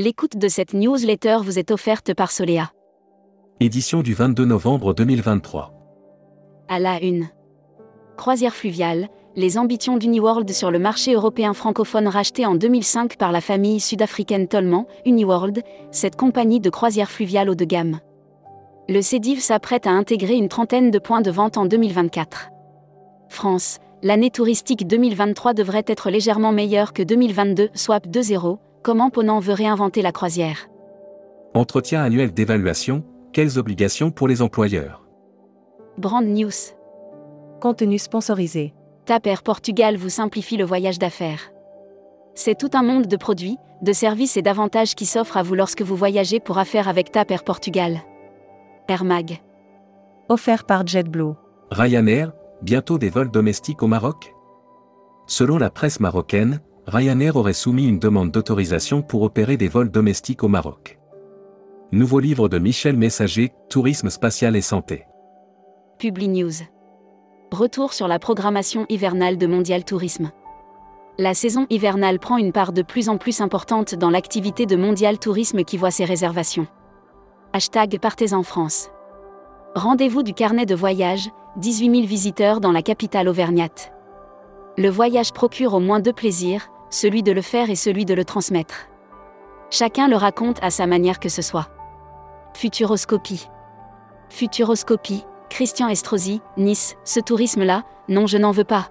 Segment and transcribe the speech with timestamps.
[0.00, 2.70] L'écoute de cette newsletter vous est offerte par Solea.
[3.58, 5.74] Édition du 22 novembre 2023.
[6.68, 7.26] À la une.
[8.16, 13.40] Croisière fluviale, les ambitions d'Uniworld sur le marché européen francophone racheté en 2005 par la
[13.40, 17.98] famille sud-africaine Tolman, Uniworld, cette compagnie de croisière fluviale haut de gamme.
[18.88, 22.50] Le CEDIV s'apprête à intégrer une trentaine de points de vente en 2024.
[23.30, 29.54] France, l'année touristique 2023 devrait être légèrement meilleure que 2022, swap 2.0, comment Ponant veut
[29.54, 30.68] réinventer la croisière?
[31.54, 35.04] Entretien annuel d'évaluation, quelles obligations pour les employeurs?
[35.96, 36.50] Brand News.
[37.60, 38.74] Contenu sponsorisé.
[39.04, 41.50] TAP Air Portugal vous simplifie le voyage d'affaires.
[42.34, 45.82] C'est tout un monde de produits, de services et d'avantages qui s'offrent à vous lorsque
[45.82, 48.00] vous voyagez pour affaires avec TAP Air Portugal.
[48.88, 49.40] Air Mag.
[50.28, 51.32] Offert par JetBlue.
[51.70, 54.34] Ryanair, bientôt des vols domestiques au Maroc?
[55.26, 60.42] Selon la presse marocaine, Ryanair aurait soumis une demande d'autorisation pour opérer des vols domestiques
[60.42, 60.98] au Maroc.
[61.92, 65.04] Nouveau livre de Michel Messager, Tourisme spatial et santé.
[65.98, 66.64] Publi News.
[67.52, 70.30] Retour sur la programmation hivernale de Mondial Tourisme.
[71.18, 75.18] La saison hivernale prend une part de plus en plus importante dans l'activité de Mondial
[75.18, 76.68] Tourisme qui voit ses réservations.
[77.52, 78.88] Hashtag Partez en France.
[79.74, 81.28] Rendez-vous du carnet de voyage,
[81.58, 83.92] 18 000 visiteurs dans la capitale auvergnate.
[84.78, 88.24] Le voyage procure au moins deux plaisirs, celui de le faire et celui de le
[88.24, 88.88] transmettre.
[89.70, 91.68] Chacun le raconte à sa manière que ce soit.
[92.54, 93.48] Futuroscopie.
[94.30, 98.88] Futuroscopie, Christian Estrosi, Nice, ce tourisme-là, non je n'en veux pas.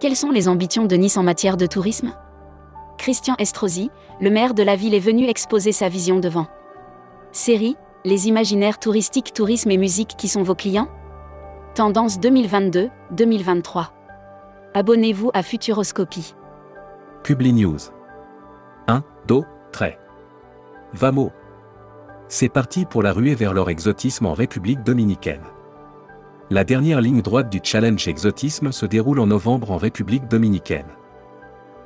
[0.00, 2.14] Quelles sont les ambitions de Nice en matière de tourisme?
[2.98, 6.46] Christian Estrosi, le maire de la ville est venu exposer sa vision devant.
[7.32, 10.88] Série, les imaginaires touristiques, tourisme et musique qui sont vos clients?
[11.74, 13.88] Tendance 2022-2023.
[14.74, 16.34] Abonnez-vous à Futuroscopie.
[17.22, 17.78] Publi News.
[18.86, 19.02] 1.
[19.26, 19.98] Do, trait.
[20.94, 21.30] Vamo.
[22.28, 25.42] C'est parti pour la ruée vers leur exotisme en République dominicaine.
[26.50, 30.86] La dernière ligne droite du challenge exotisme se déroule en novembre en République dominicaine.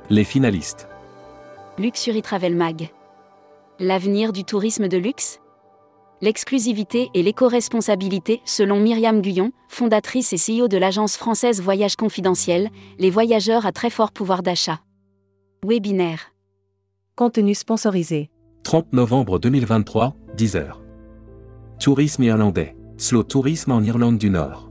[0.09, 0.87] Les finalistes.
[1.77, 2.89] Luxury Travel Mag.
[3.79, 5.39] L'avenir du tourisme de luxe
[6.21, 13.09] L'exclusivité et l'éco-responsabilité, selon Myriam Guyon, fondatrice et CEO de l'agence française Voyage Confidentiel, les
[13.09, 14.79] voyageurs à très fort pouvoir d'achat.
[15.65, 16.33] Webinaire.
[17.15, 18.29] Contenu sponsorisé.
[18.63, 20.73] 30 novembre 2023, 10h.
[21.79, 22.75] Tourisme irlandais.
[22.97, 24.69] Slow Tourisme en Irlande du Nord.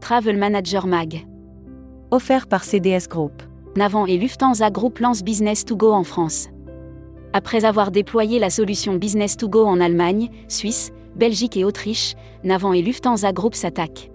[0.00, 1.24] Travel Manager Mag.
[2.10, 3.44] Offert par CDS Group.
[3.76, 6.48] Navan et Lufthansa Group lancent Business to Go en France.
[7.32, 12.72] Après avoir déployé la solution Business to Go en Allemagne, Suisse, Belgique et Autriche, Navan
[12.72, 14.10] et Lufthansa Group s'attaquent.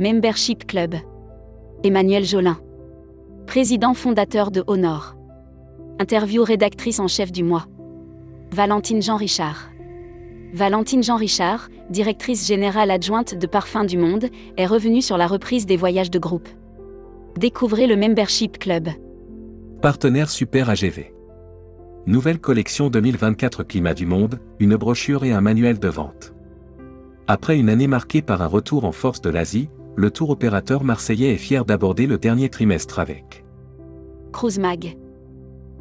[0.00, 0.96] Membership Club.
[1.84, 2.58] Emmanuel Jolin.
[3.46, 5.14] Président fondateur de Honor.
[6.00, 7.66] Interview rédactrice en chef du mois.
[8.50, 9.70] Valentine Jean Richard.
[10.52, 15.66] Valentine Jean Richard, directrice générale adjointe de Parfums du Monde, est revenue sur la reprise
[15.66, 16.48] des voyages de groupe.
[17.36, 18.88] Découvrez le Membership Club.
[19.82, 21.12] Partenaire Super AGV.
[22.06, 26.34] Nouvelle collection 2024 Climat du Monde, une brochure et un manuel de vente.
[27.28, 31.34] Après une année marquée par un retour en force de l'Asie, le tour opérateur marseillais
[31.34, 33.44] est fier d'aborder le dernier trimestre avec
[34.32, 34.96] Cruise Mag.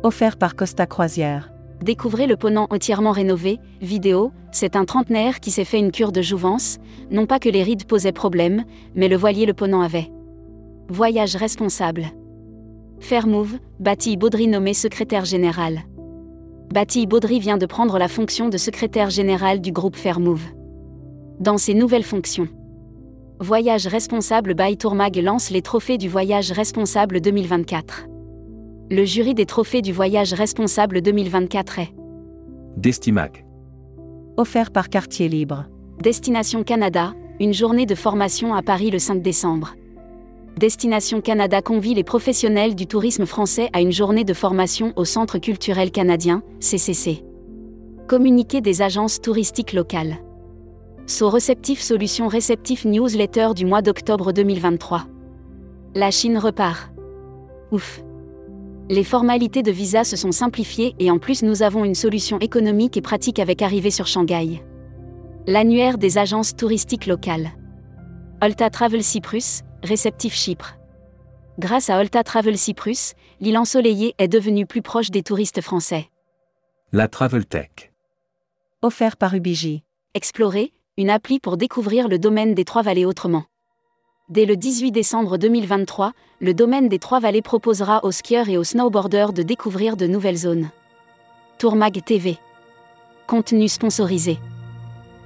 [0.04, 1.52] Offert par Costa Croisière.
[1.82, 6.22] Découvrez le ponant entièrement rénové, vidéo, c'est un trentenaire qui s'est fait une cure de
[6.22, 6.78] jouvence,
[7.10, 8.64] non pas que les rides posaient problème,
[8.96, 10.12] mais le voilier le ponant avait.
[10.90, 12.06] Voyage responsable.
[13.00, 15.82] Fairmove, Bati Baudry nommé secrétaire général.
[16.72, 20.46] Bati Baudry vient de prendre la fonction de secrétaire général du groupe Fairmove.
[21.40, 22.48] Dans ses nouvelles fonctions.
[23.40, 28.06] Voyage responsable by Tourmag lance les trophées du voyage responsable 2024.
[28.92, 31.94] Le jury des trophées du voyage responsable 2024 est
[32.78, 33.44] Destimag.
[34.38, 35.66] Offert par Quartier Libre.
[36.00, 39.74] Destination Canada, une journée de formation à Paris le 5 décembre.
[40.58, 45.40] Destination Canada convie les professionnels du tourisme français à une journée de formation au Centre
[45.40, 47.24] culturel canadien, CCC.
[48.08, 50.18] Communiqué des agences touristiques locales.
[51.06, 55.06] So Receptif Solution Réceptif Newsletter du mois d'octobre 2023.
[55.96, 56.94] La Chine repart.
[57.72, 58.02] Ouf.
[58.90, 62.96] Les formalités de visa se sont simplifiées et en plus nous avons une solution économique
[62.96, 64.64] et pratique avec arrivée sur Shanghai.
[65.46, 67.52] L'annuaire des agences touristiques locales.
[68.42, 70.78] Olta Travel Cyprus, réceptif Chypre.
[71.60, 76.08] Grâce à Olta Travel Cyprus, l'île ensoleillée est devenue plus proche des touristes français.
[76.94, 77.92] La Travel Tech.
[78.82, 79.84] Offert par Ubiji.
[80.14, 83.46] Explorer, une appli pour découvrir le domaine des Trois-Vallées autrement.
[84.30, 89.34] Dès le 18 décembre 2023, le domaine des Trois-Vallées proposera aux skieurs et aux snowboarders
[89.34, 90.70] de découvrir de nouvelles zones.
[91.58, 92.38] Tourmag TV.
[93.26, 94.38] Contenu sponsorisé.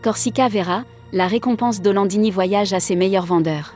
[0.02, 3.76] Corsica Vera, la récompense d'Olandini Voyage à ses meilleurs vendeurs.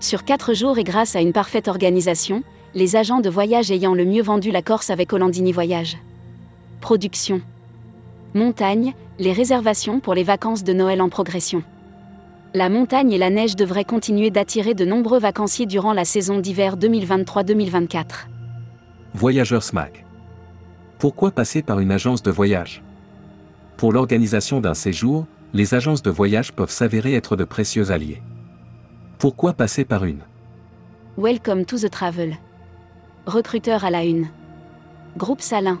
[0.00, 2.42] Sur 4 jours et grâce à une parfaite organisation,
[2.74, 5.98] les agents de voyage ayant le mieux vendu la Corse avec Olandini Voyage.
[6.80, 7.42] Production.
[8.34, 11.62] Montagne, les réservations pour les vacances de Noël en progression.
[12.54, 16.78] La montagne et la neige devraient continuer d'attirer de nombreux vacanciers durant la saison d'hiver
[16.78, 18.04] 2023-2024.
[19.12, 20.06] Voyageurs SMAC.
[20.98, 22.82] Pourquoi passer par une agence de voyage?
[23.76, 28.22] Pour l'organisation d'un séjour, les agences de voyage peuvent s'avérer être de précieux alliés.
[29.18, 30.20] Pourquoi passer par une?
[31.18, 32.38] Welcome to the travel.
[33.26, 34.28] Recruteur à la une.
[35.18, 35.80] Groupe Salin.